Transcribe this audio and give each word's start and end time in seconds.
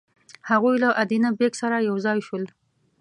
هغوی 0.49 0.75
له 0.83 0.89
ادینه 1.01 1.29
بېګ 1.39 1.53
سره 1.61 1.77
یو 1.89 1.95
ځای 2.05 2.19
شول. 2.27 2.43